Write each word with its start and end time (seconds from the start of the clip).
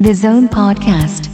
The 0.00 0.14
Zone 0.14 0.48
Podcast. 0.48 1.28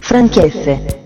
Franchezze. 0.00 0.97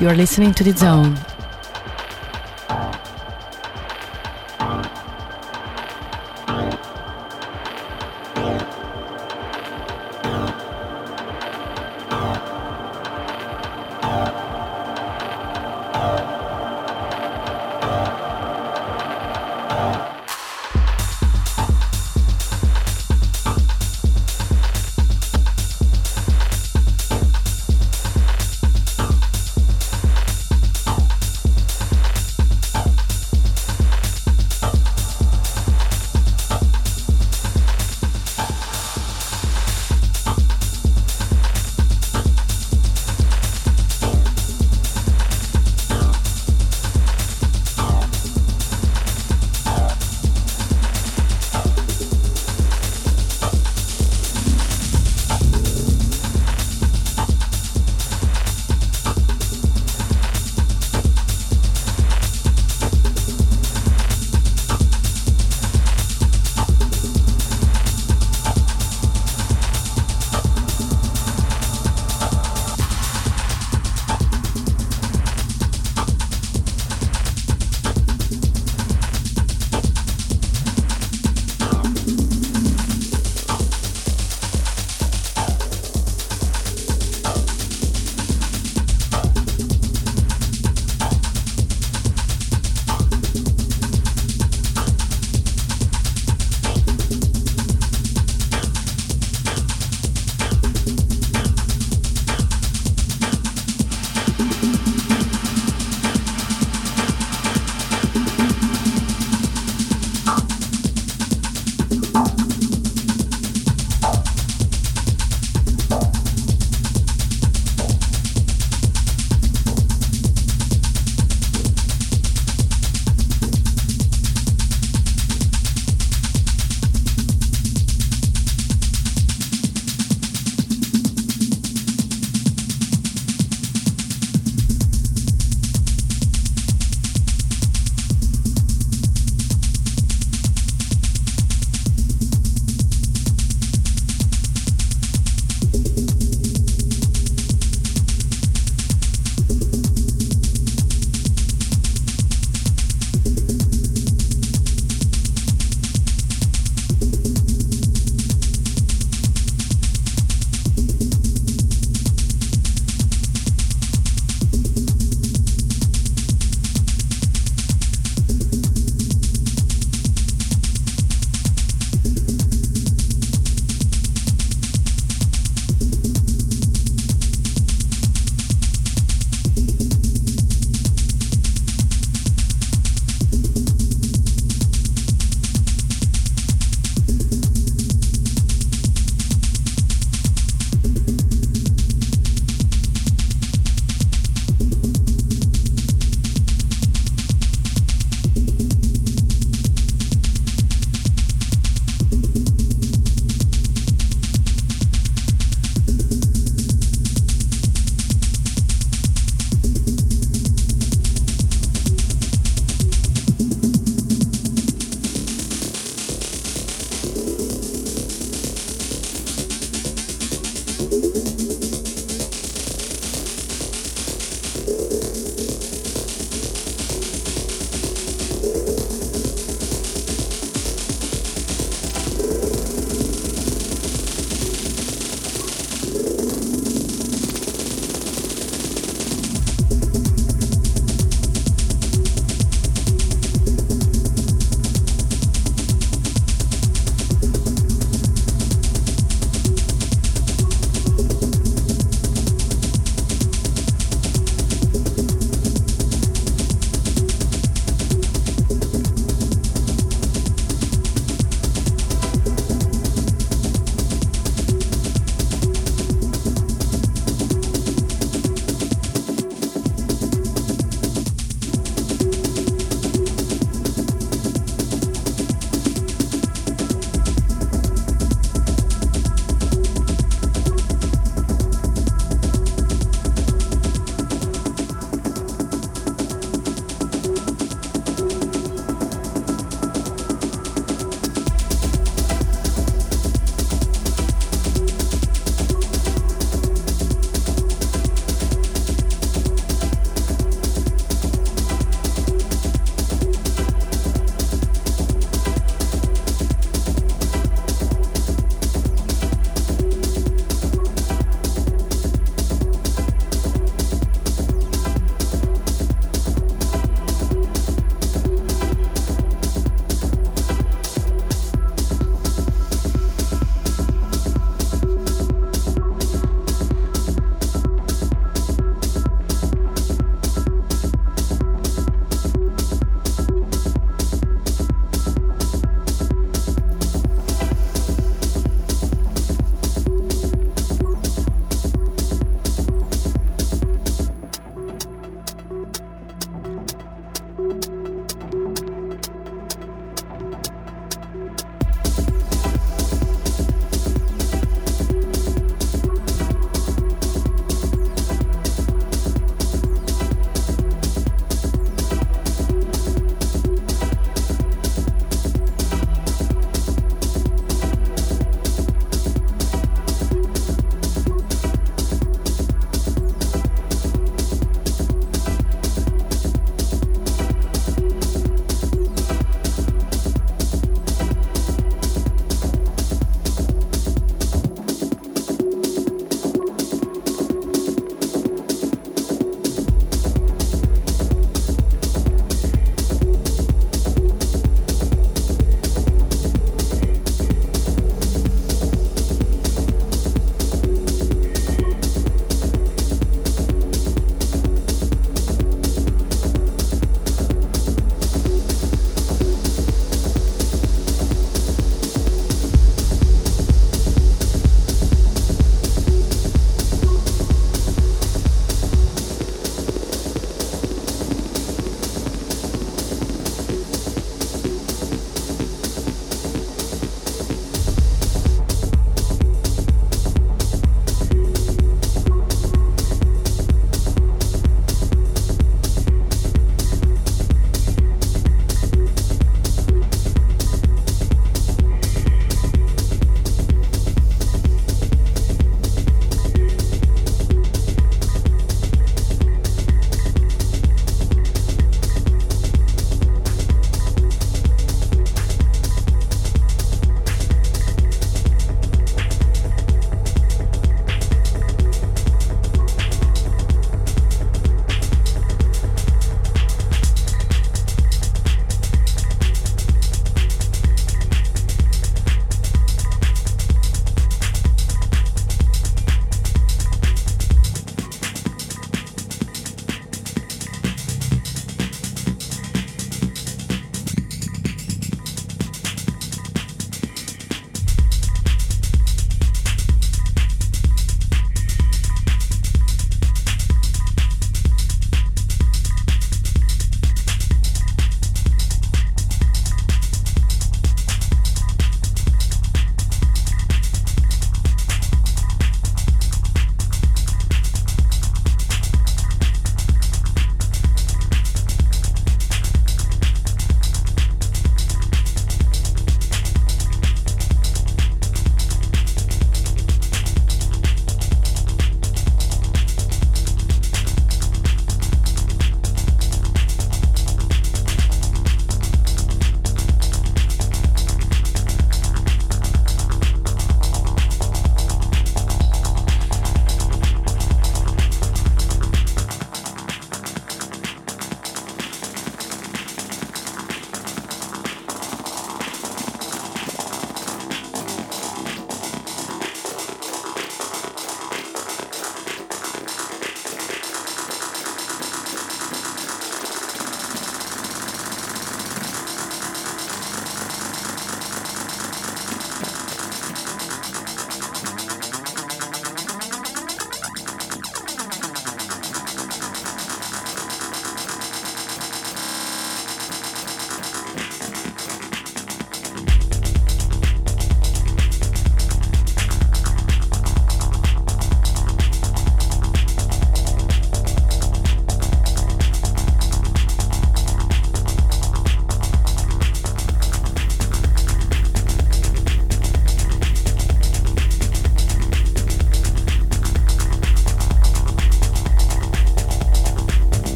You're 0.00 0.16
listening 0.16 0.54
to 0.54 0.64
The 0.64 0.72
Zone. 0.72 1.29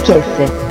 Franchesse. 0.00 0.69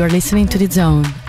You 0.00 0.06
are 0.06 0.08
listening 0.08 0.48
to 0.48 0.56
The 0.56 0.66
Zone. 0.66 1.19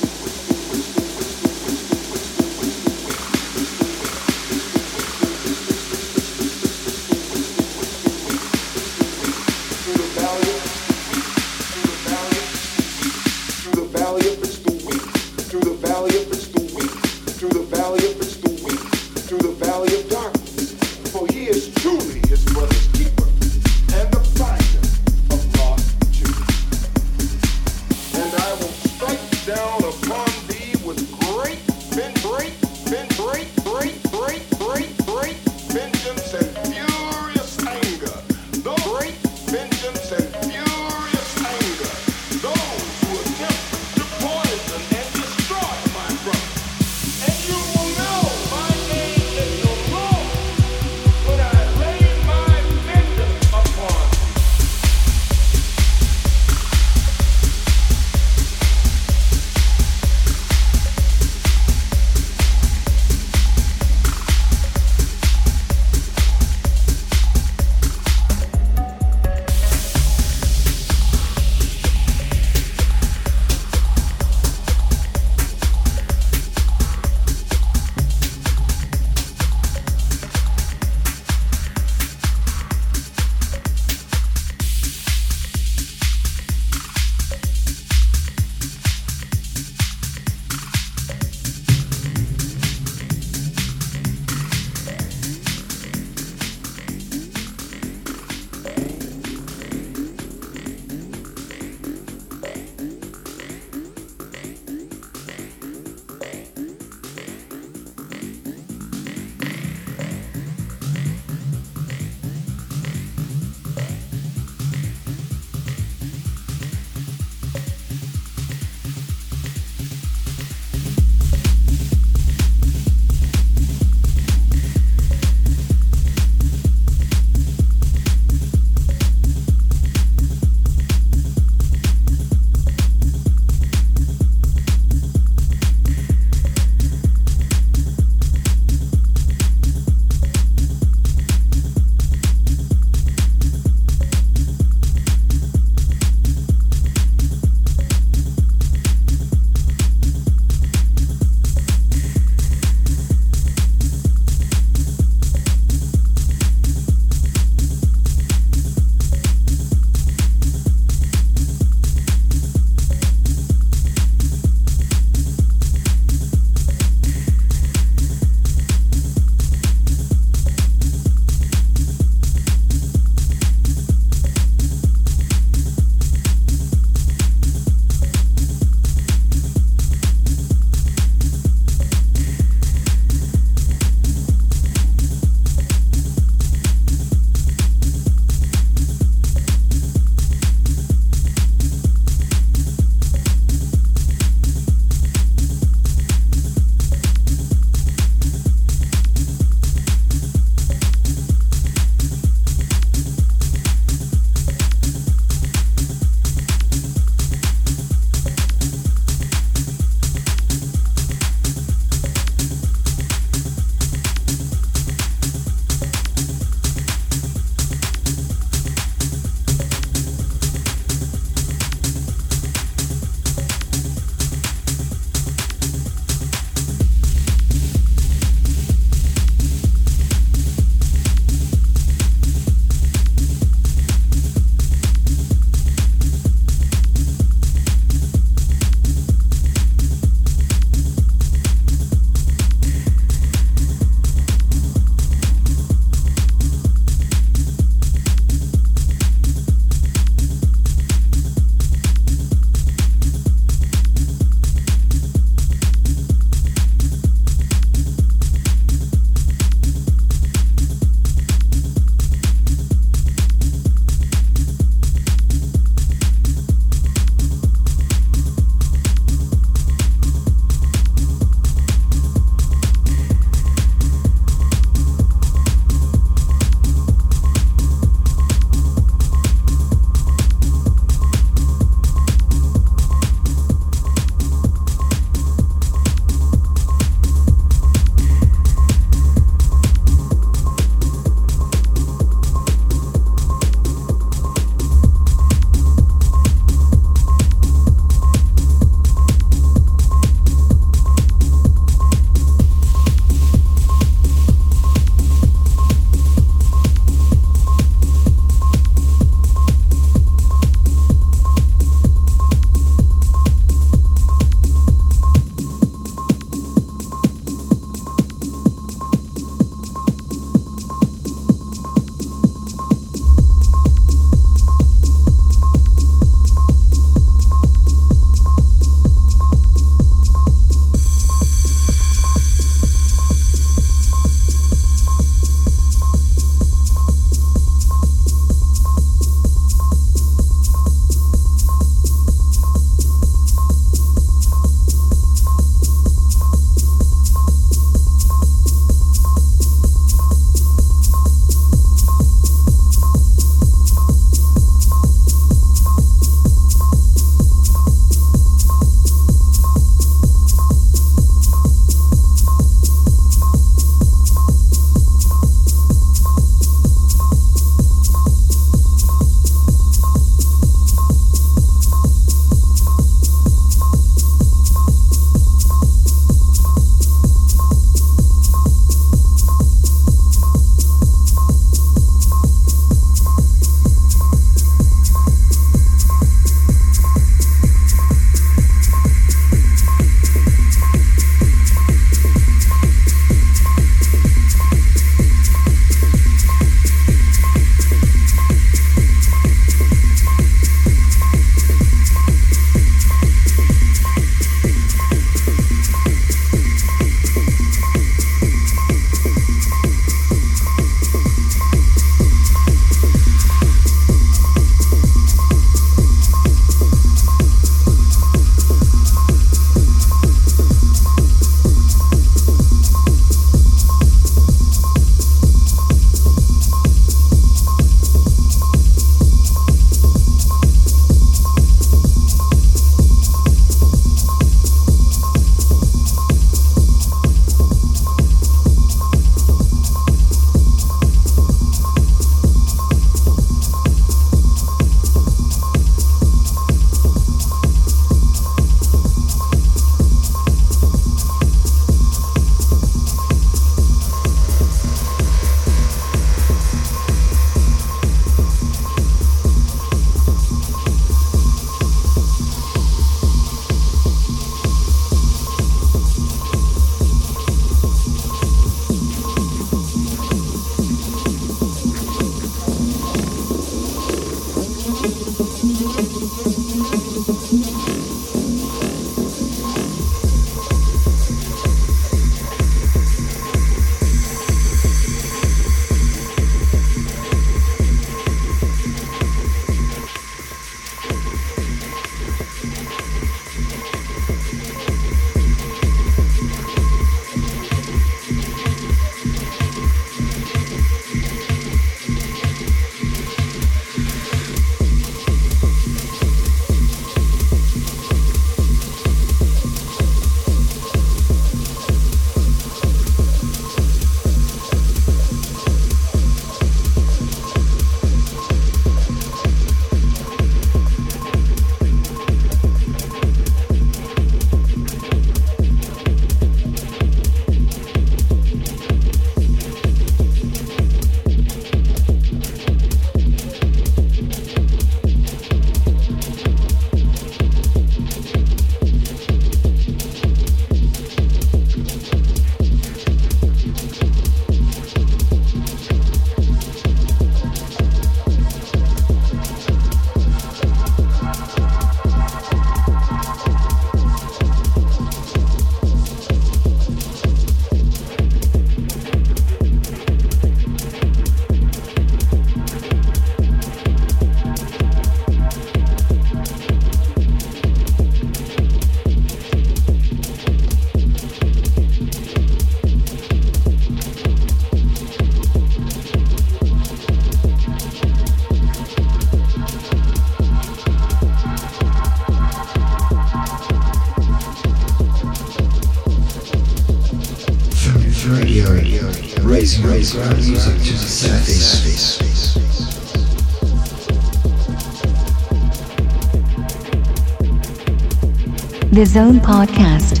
The 598.76 598.84
Zone 598.84 599.20
Podcast. 599.20 600.00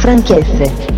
Franchesse. 0.00 0.97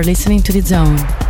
You 0.00 0.04
are 0.04 0.06
listening 0.06 0.42
to 0.44 0.52
The 0.52 0.62
Zone. 0.62 1.29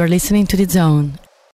You 0.00 0.04
are 0.04 0.08
listening 0.08 0.46
to 0.46 0.56
The 0.56 0.64
Zone, 0.64 1.18